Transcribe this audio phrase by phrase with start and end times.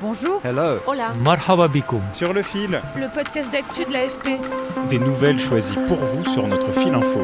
[0.00, 0.40] Bonjour.
[0.44, 0.78] Hello.
[0.86, 1.12] Hola.
[1.24, 2.00] Marhaba bikoum.
[2.12, 4.38] Sur le fil, Le podcast d'actu de l'AFP.
[4.88, 7.20] des nouvelles choisies pour vous sur notre fil info.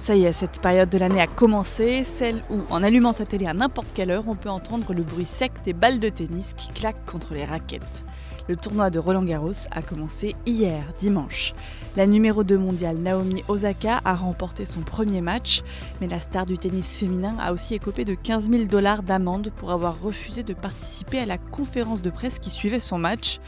[0.00, 3.46] Ça y est, cette période de l'année a commencé, celle où, en allumant sa télé
[3.46, 6.68] à n'importe quelle heure, on peut entendre le bruit sec des balles de tennis qui
[6.68, 8.04] claquent contre les raquettes.
[8.46, 11.54] Le tournoi de Roland Garros a commencé hier, dimanche.
[11.96, 15.62] La numéro 2 mondiale Naomi Osaka a remporté son premier match,
[16.00, 19.70] mais la star du tennis féminin a aussi écopé de 15 000 dollars d'amende pour
[19.70, 23.40] avoir refusé de participer à la conférence de presse qui suivait son match.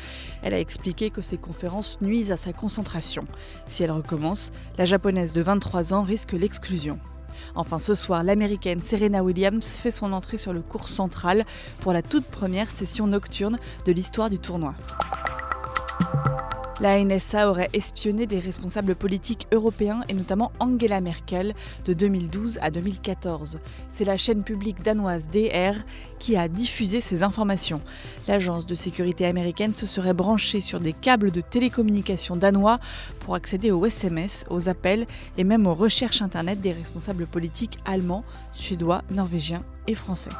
[0.42, 3.26] Elle a expliqué que ces conférences nuisent à sa concentration.
[3.66, 6.98] Si elle recommence, la japonaise de 23 ans risque l'exclusion.
[7.54, 11.44] Enfin, ce soir, l'américaine Serena Williams fait son entrée sur le cours central
[11.80, 14.74] pour la toute première session nocturne de l'histoire du tournoi.
[16.78, 21.54] La NSA aurait espionné des responsables politiques européens et notamment Angela Merkel
[21.86, 23.60] de 2012 à 2014.
[23.88, 25.74] C'est la chaîne publique danoise DR
[26.18, 27.80] qui a diffusé ces informations.
[28.28, 32.78] L'agence de sécurité américaine se serait branchée sur des câbles de télécommunications danois
[33.20, 35.06] pour accéder aux SMS, aux appels
[35.38, 40.30] et même aux recherches Internet des responsables politiques allemands, suédois, norvégiens et français.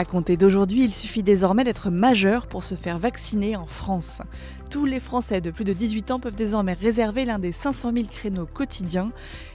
[0.00, 4.22] À compter d'aujourd'hui, il suffit désormais d'être majeur pour se faire vacciner en France.
[4.70, 8.06] Tous les Français de plus de 18 ans peuvent désormais réserver l'un des 500 000
[8.10, 9.12] créneaux quotidiens.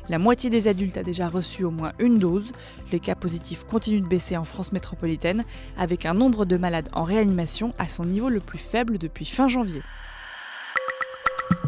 [0.08, 2.52] La moitié des adultes a déjà reçu au moins une dose.
[2.92, 5.46] Les cas positifs continuent de baisser en France métropolitaine,
[5.80, 9.48] avec un nombre de malades en réanimation à son niveau le plus faible depuis fin
[9.48, 9.82] janvier.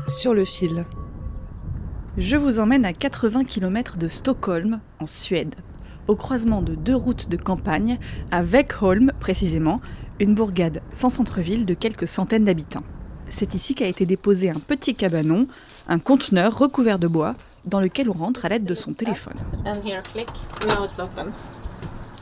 [0.07, 0.85] Sur le fil.
[2.19, 5.55] Je vous emmène à 80 km de Stockholm, en Suède,
[6.07, 7.99] au croisement de deux routes de campagne,
[8.31, 9.81] à Veckholm précisément,
[10.19, 12.83] une bourgade sans centre-ville de quelques centaines d'habitants.
[13.29, 15.47] C'est ici qu'a été déposé un petit cabanon,
[15.87, 17.35] un conteneur recouvert de bois,
[17.65, 19.35] dans lequel on rentre à l'aide de son téléphone.
[19.65, 20.29] And here, click.
[20.67, 21.31] Now it's open.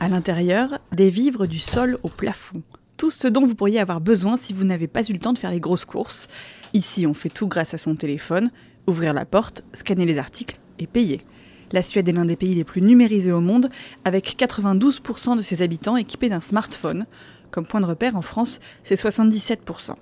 [0.00, 2.62] À l'intérieur, des vivres du sol au plafond.
[2.96, 5.38] Tout ce dont vous pourriez avoir besoin si vous n'avez pas eu le temps de
[5.38, 6.28] faire les grosses courses.
[6.74, 8.50] Ici, on fait tout grâce à son téléphone.
[8.86, 11.24] Ouvrir la porte, scanner les articles et payer.
[11.72, 13.70] La Suède est l'un des pays les plus numérisés au monde,
[14.04, 17.06] avec 92% de ses habitants équipés d'un smartphone.
[17.50, 19.94] Comme point de repère, en France, c'est 77%.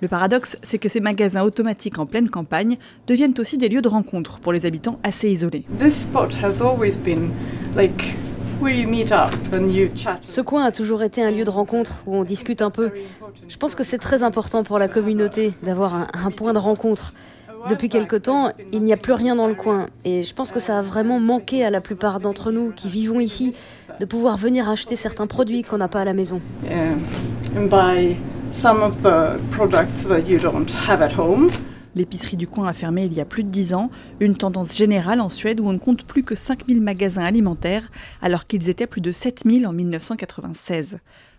[0.00, 3.88] Le paradoxe, c'est que ces magasins automatiques en pleine campagne deviennent aussi des lieux de
[3.88, 5.64] rencontre pour les habitants assez isolés.
[5.78, 7.30] This spot has always been
[7.74, 8.14] like
[8.60, 10.18] where you meet up and you chat.
[10.22, 12.90] Ce coin a toujours été un lieu de rencontre où on discute un peu.
[13.48, 17.14] Je pense que c'est très important pour la communauté d'avoir un, un point de rencontre.
[17.68, 20.60] Depuis quelque temps, il n'y a plus rien dans le coin et je pense que
[20.60, 23.54] ça a vraiment manqué à la plupart d'entre nous qui vivons ici
[23.98, 26.40] de pouvoir venir acheter certains produits qu'on n'a pas à la maison.
[26.64, 26.94] Yeah.
[27.56, 28.16] And buy
[28.52, 31.50] some of the products that you don't have at home.
[31.96, 33.90] L'épicerie du coin a fermé il y a plus de 10 ans,
[34.20, 37.90] une tendance générale en Suède où on ne compte plus que 5000 magasins alimentaires
[38.22, 40.98] alors qu'ils étaient plus de 7000 en 1996.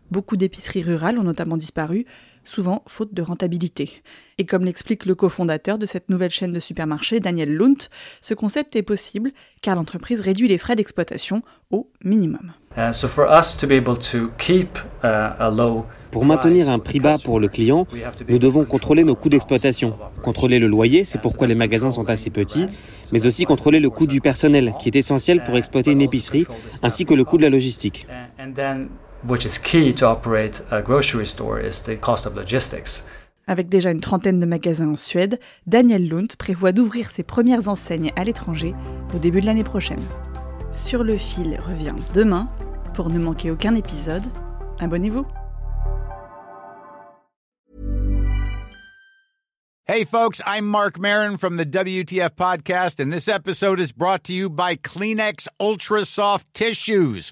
[0.09, 2.05] Beaucoup d'épiceries rurales ont notamment disparu,
[2.47, 4.01] souvent faute de rentabilité.
[4.37, 7.89] Et comme l'explique le cofondateur de cette nouvelle chaîne de supermarchés, Daniel Lunt,
[8.21, 9.31] ce concept est possible
[9.61, 11.41] car l'entreprise réduit les frais d'exploitation
[11.71, 12.53] au minimum.
[12.93, 17.17] So for us to be able to keep a low Pour maintenir un prix bas
[17.17, 17.85] pour le client,
[18.29, 19.95] nous devons contrôler nos coûts d'exploitation.
[20.23, 22.67] Contrôler le loyer, c'est pourquoi les magasins sont assez petits,
[23.11, 26.45] mais aussi contrôler le coût du personnel, qui est essentiel pour exploiter une épicerie,
[26.83, 28.07] ainsi que le coût de la logistique.
[29.27, 33.03] Which is key to operate a grocery store is the cost of logistics.
[33.47, 38.11] Avec déjà une trentaine de magasins en Suède, Daniel Lunt prévoit d'ouvrir ses premières enseignes
[38.15, 38.73] à l'étranger
[39.13, 40.03] au début de l'année prochaine.
[40.73, 42.47] Sur le fil revient demain.
[42.93, 44.23] Pour ne manquer aucun épisode,
[44.79, 45.25] abonnez-vous.
[49.89, 54.33] Hey, folks, I'm Mark Marin from the WTF Podcast, and this episode is brought to
[54.33, 57.31] you by Kleenex Ultra Soft Tissues